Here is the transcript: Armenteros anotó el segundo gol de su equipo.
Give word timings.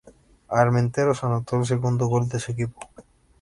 Armenteros 0.47 1.23
anotó 1.23 1.59
el 1.59 1.65
segundo 1.67 2.07
gol 2.07 2.27
de 2.27 2.39
su 2.39 2.53
equipo. 2.53 2.79